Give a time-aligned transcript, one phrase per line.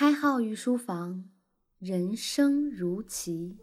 [0.00, 1.24] 开号御书房，
[1.78, 3.58] 人生如棋。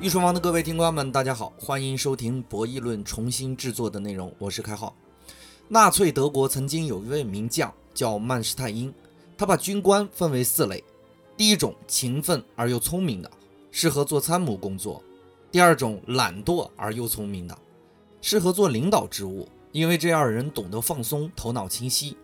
[0.00, 4.94] 御书房的各位听官们，大家好，欢迎收听《博弈论》重新制作的内容，我是开浩。
[5.70, 8.92] 纳粹德国曾经有一位名将叫曼施泰因，
[9.36, 10.82] 他把军官分为四类：
[11.36, 13.30] 第一种勤奋而又聪明的，
[13.70, 15.02] 适合做参谋工作；
[15.52, 17.56] 第二种懒惰而又聪明的，
[18.22, 22.16] 适合做领导职务，因为这样人懂得放松，头脑清晰；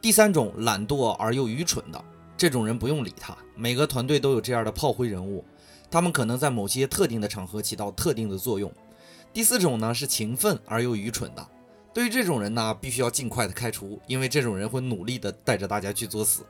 [0.00, 2.04] 第三种懒惰而又愚蠢的，
[2.36, 5.44] 这种人不用理他，每个团队都有这样的炮灰人物。
[5.88, 8.72] 他们可能在某些特定的场合起到特定的作用。
[9.32, 11.46] 第四种呢是勤奋而又愚蠢的，
[11.94, 16.42] 对于这种人呢，必须要尽快的开除，因为这种人会努力的带着大家去作死。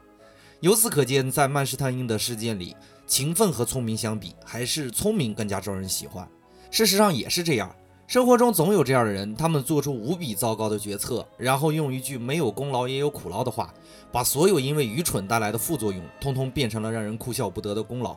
[0.61, 6.28] 由此可见，在曼施坦因的事件里，勤奋和聪明相比，还是聪明更加招人喜欢。
[6.70, 7.75] 事实上也是这样，
[8.06, 13.74] 生活中总有这样的人，他们做出无比糟糕的决策，然后用一句没有功劳也有苦劳的话，
[14.12, 18.17] 把所有因为愚蠢带来的副作用，通通变成了让人哭笑不得的功劳。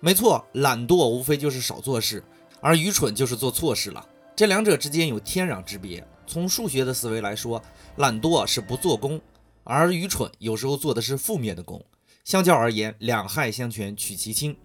[0.00, 2.24] 没错，懒惰无非就是少做事，
[2.60, 4.04] 而愚蠢就是做错事了。
[4.38, 6.06] 这两者之间有天壤之别。
[6.24, 7.60] 从数学的思维来说，
[7.96, 9.20] 懒惰是不做功，
[9.64, 11.84] 而愚蠢有时候做的是负面的功。
[12.22, 14.56] 相较而言，两害相权取其轻。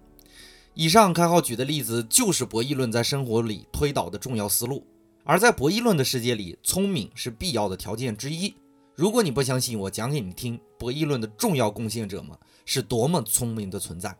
[0.74, 4.86] 以上开号举的例子就是博弈论在生活里推导的重要思路。
[5.24, 8.54] 而在博弈论的世界里，聪明是必要的条件之一。
[8.94, 12.30] 如果你不相信，我讲给你听，博弈论的重要贡献者们
[12.64, 14.16] 是多么聪明的存在。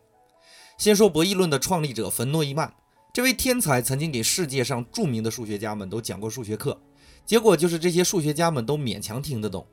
[0.77, 2.73] 先说博弈论的创立者冯诺依曼，
[3.15, 6.77] 这位天才曾经给世界上著名的数学家们都讲过数学课，
[7.25, 9.65] 结果就是这些数学家们都勉强听得懂。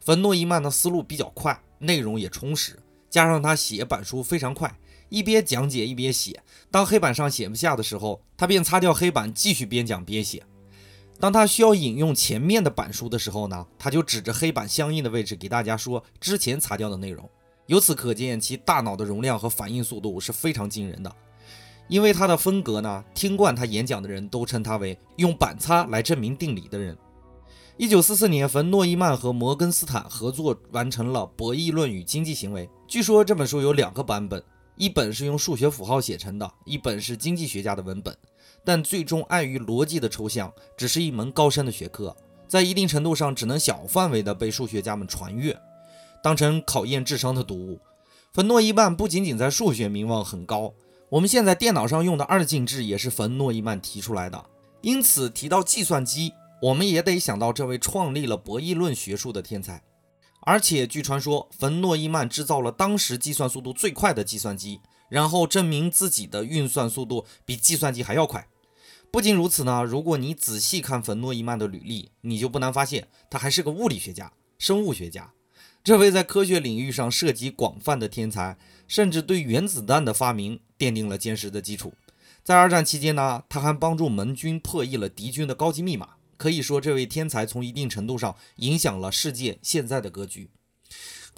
[0.00, 6.42] 冯诺依曼的思路比较快，内容也充实，加上他写板书非常快，一边讲解一边写。
[6.70, 10.42] 当黑板上写不下的时候，他便擦掉黑板，继续边讲边写。
[11.18, 17.26] 当他需要引用前面的板书的时候呢，他就指着黑板相应的位置给大家说之前擦掉的内容。
[17.64, 21.10] 由此可见，其大脑的容量和反应速度是非常惊人的。
[21.90, 26.96] 因为他的风格呢，听惯他演讲的人都称他为用板擦来证明定理的人。
[27.76, 32.66] 一九四四年，冯诺依曼和摩根斯坦合作完成了《博弈论与经济行为》。
[32.86, 34.40] 据说这本书有两个版本，
[34.76, 38.16] 一本是用数学符号写成的，一本是经济学家的文本。
[38.64, 45.58] 但最终碍于逻辑的抽象，只是一门高深的学科，在一定程度上只能小范围的被数学家们传阅。
[46.22, 47.80] 当成考验智商的读物，
[48.32, 50.74] 冯诺依曼不仅仅在数学名望很高，
[51.10, 54.46] 我们现在电脑上用的二进制也是冯诺依曼提出来的。
[54.80, 56.32] 因此提到计算机，
[56.62, 59.82] 我们也得想到这位创立了博弈论学术的天才。
[60.42, 68.46] 而且据传说，冯诺依曼制造了当时计算速度最快的计算机，然后证明自己的运算速度比计算机还要快。
[69.10, 75.32] 不仅如此呢，如果你仔细看冯诺依曼的履历，你就不难发现，他还是个物理学家、生物学家。
[75.82, 81.94] 这位在科学领域上涉及广泛的天才，甚至对原子弹的发明奠定了坚实的基础。
[82.44, 86.10] 在二战期间呢，他还帮助盟军破译了敌军的高级密码。
[86.36, 90.50] 可以说，这位天才从一定程度上影响了世界现在的格局。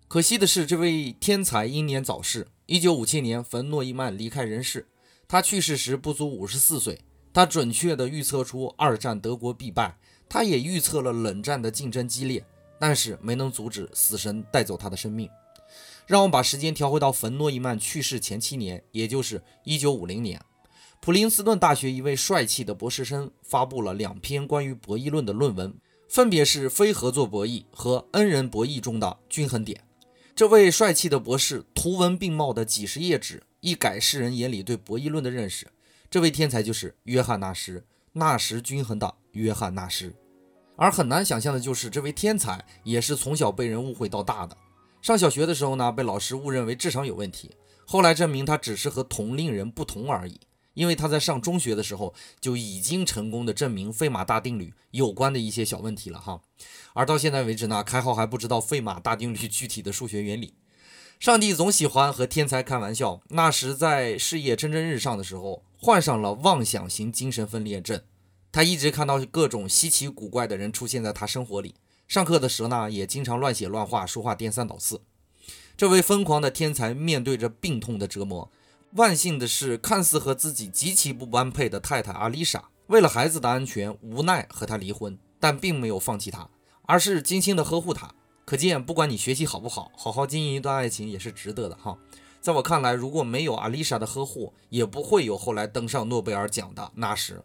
[0.08, 2.48] 可惜的是，这位天才英年早逝。
[2.66, 4.88] 一九五七年，冯诺依曼离开人世。
[5.26, 7.00] 他去世时不足五十四岁。
[7.32, 9.98] 他准确地预测出二战德国必败，
[10.28, 12.44] 他也预测了冷战的竞争激烈。
[12.82, 15.30] 但是没能阻止死神带走他的生命。
[16.04, 20.42] 让我们把时间调回到冯诺依曼去世前七年，也就是1950年，
[20.98, 25.72] 普林斯顿大学一位帅气的博士生发布了两篇关于博弈论的论文，
[26.08, 29.80] 分别是非合作博弈和恩人博弈中的均衡点。
[30.34, 35.68] 这位帅气的博士图文并茂的几十页纸，一改世人眼里对博弈论的认识。
[36.10, 40.12] 这位天才就是约翰纳什，纳什均衡的约翰纳什。
[40.76, 44.56] 而很难想象的就是，这位天才也是从小被人误会到大的。
[45.00, 47.50] 上小学的时候呢，被老师误认为智商有问题，
[47.84, 50.40] 后来证明他只是和同龄人不同而已。
[50.74, 56.40] 因为他在上中学的时候就已经成功的证明费马大定律有关的一些小问题了哈。
[56.94, 60.54] 而到现在为止呢，开号还不知道费马大定律具体的数学原理。
[61.20, 63.20] 上帝总喜欢和天才开玩笑。
[63.28, 68.00] 那时在事业蒸蒸日上的时候，患上了妄想型精神分裂症。
[68.52, 71.74] 他一直看到各种稀奇古怪的人出现在他生活里。
[72.06, 75.00] 上课的时候呢，也经常乱写乱画，说话颠三倒四。
[75.74, 78.52] 这位疯狂的天才面对着病痛的折磨。
[78.92, 85.18] 万幸的是，看似和自己极其不般配的太太阿丽莎，为了孩子的安全，无奈和他离婚。
[85.40, 86.48] 但并没有放弃他，
[86.82, 88.14] 而是精心的呵护他。
[88.44, 91.98] 可见，不管你学习好不好，好好经营一段爱情也是值得的哈。
[92.40, 97.42] 在我看来，如果没有阿丽莎的呵护，也不会有后来登上诺贝尔奖的那时。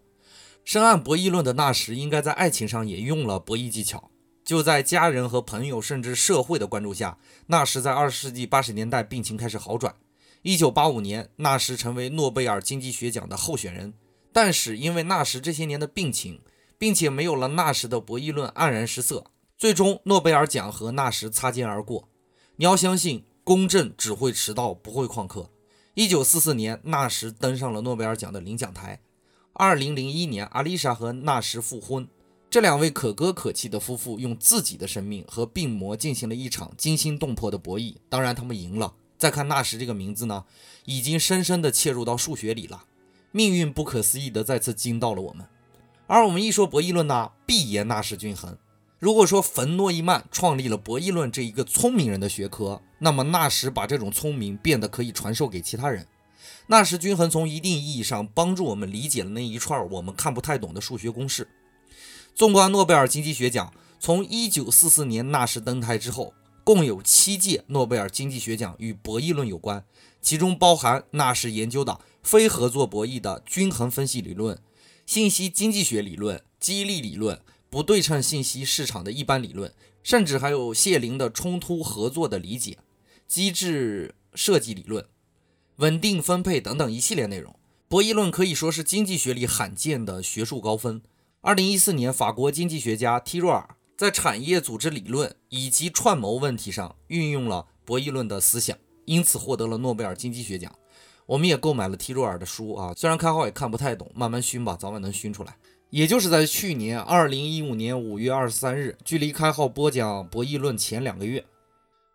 [0.68, 4.12] 深谙博弈论的纳什，应该在爱情上也用了博弈技巧。
[4.44, 9.96] 就在家人和朋友，甚至社会的关注下，纳什在二十世纪八十年代病情开始好转。
[10.42, 13.94] 一九八五年，纳什成为诺贝尔经济学奖的候选人。
[14.34, 16.42] 但是因为纳什这些年的病情，
[16.78, 19.24] 并且没有了纳什的博弈论，黯然失色。
[19.58, 22.10] 最终，诺贝尔奖和纳什擦肩而过。
[22.58, 25.50] 你要相信，公正只会迟到，不会旷课。
[25.94, 29.00] 一九四四年，纳什登上了诺贝尔奖的领奖台。
[29.60, 32.08] 二零零一年，阿丽莎和纳什复婚。
[32.48, 37.96] 这两位可歌可泣的夫妇用自己的生命和病魔进行了一场惊心动魄的博弈。
[38.08, 38.94] 当然，他们赢了。
[39.18, 40.46] 再看纳什这个名字呢，
[40.86, 42.84] 已经深深地切入到数学里了。
[43.32, 45.48] 命运不可思议地再次惊到了我们，
[46.06, 48.56] 而我们一说博弈论呢，必言纳什均衡。
[49.00, 56.08] 如果说冯诺依曼创立了博弈论这一个聪明人的学科，那么纳什把这种聪明变得可以传授给其他人。
[56.68, 61.48] 纳什均衡从一定意义上帮助我们理解了那一串我们看不太懂的数学公式。
[62.36, 66.34] 纵观诺贝尔经济学奖，从1944年纳什登台之后，
[66.64, 69.84] 共有七届诺贝尔经济学奖与博弈论有关，
[70.22, 72.00] 其中包含纳什研究的。
[72.24, 74.62] 非合作博弈的均衡分析理论、
[75.06, 77.40] 信息经济学理论、激励理论、
[77.70, 79.74] 不对称信息市场的一般理论，
[80.04, 82.80] 甚至还有谢林的冲突合作的理解、
[83.26, 85.06] 机制设计理论、
[85.78, 87.56] 稳定分配等等一系列内容。
[87.88, 91.02] 博弈论可以说是经济学里罕见的学术高分。
[91.42, 98.76] 二零一四年，法国经济学家提若尔在产业组织理论以及串谋问题上运用了博弈论的思想，
[99.06, 100.74] 因此获得了诺贝尔经济学奖。
[101.28, 105.56] 我们也购买了提若尔的书啊，虽然开号也看不太懂，慢慢熏吧，早晚能熏出来。
[105.92, 111.46] 也就是在去年二零一五年五月二十三日，距离开号播讲博弈论前两个月，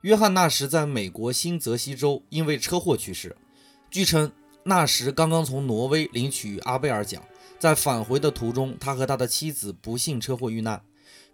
[0.02, 3.36] 约翰纳什在美国新泽西州因为车祸去世。
[3.92, 4.32] 据称，
[4.64, 7.22] 纳什刚刚从挪威领取阿贝尔奖，
[7.58, 10.82] 在返回的途中，他和他的妻子不幸车祸遇难。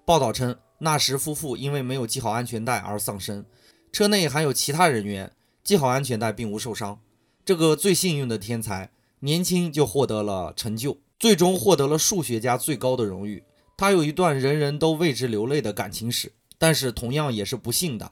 [0.04, 3.44] 报道称，纳什夫妇因为没有系好安全带而丧生，
[3.92, 5.30] 车内还有其他人员，
[5.62, 6.98] 系好安全带并无受伤。
[7.44, 8.90] 这个最幸运的天才，
[9.20, 13.44] 年轻就获得了成就，最终获得了数学家最高的荣誉。
[13.76, 18.10] 他有一段人人都为之流泪的感情史，但是同样也是不幸的。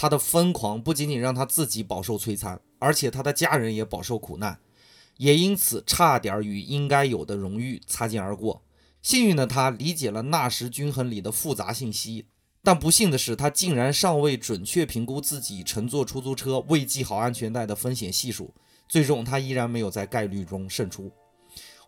[0.00, 4.60] 他的疯狂不仅仅让他自己饱受摧残，而且他的家人也饱受苦难，
[5.16, 8.62] 也因此差点与应该有的荣誉擦肩而过。
[9.02, 12.26] 幸运的他理解了纳什均衡里的复杂信息。
[12.62, 18.54] 但不幸的是，他竟然尚未准确评估自己乘坐出租车未系好安全带的风险系数，
[18.88, 21.10] 最终他依然没有在概率中胜出。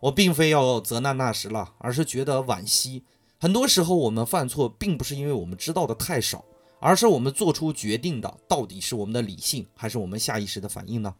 [0.01, 3.05] 我并非要责难纳什了，而是觉得惋惜。
[3.39, 6.43] 很多时候，我们犯错并不是因为我们知道的太少，
[6.81, 11.15] 而是我们做出决定的到底是我们的理性，还是我们下意识的反应呢？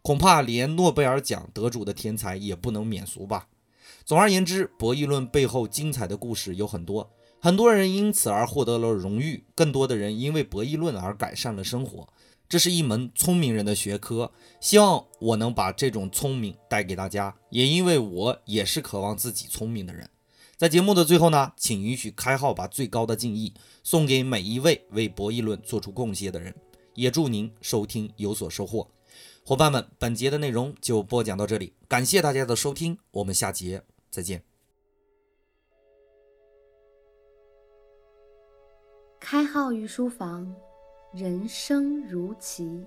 [0.00, 3.46] 恐怕连诺贝尔奖得主的天才也不能免俗吧。
[4.04, 7.10] 总而言之，博弈论背后精彩的故事有很多。
[7.40, 12.08] 很多人因此而获得了荣誉，更多的人因为博弈论而改善了生活。
[12.48, 17.36] 这是一门聪明人的学科，希望我能把这种聪明带给大家。
[17.50, 20.08] 也因为我也是渴望自己聪明的人。
[20.58, 26.52] 在节目的最后呢，请允许开号把最高的敬意送给每一位为博弈论做出贡献的人，
[26.94, 28.90] 也祝您收听有所收获。
[29.44, 34.42] 伙伴们，本节的内容就播讲到这里，感谢大家的收听，我们下节再见。
[39.20, 40.52] 开号御书房，
[41.14, 42.84] 人生如棋。